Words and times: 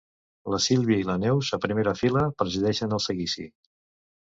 La 0.53 0.59
Sílvia 0.67 1.01
i 1.01 1.05
la 1.09 1.17
Neus, 1.25 1.51
a 1.59 1.61
primera 1.67 1.95
fila, 2.01 2.25
presideixen 2.41 2.99
el 2.99 3.05
seguici. 3.09 3.49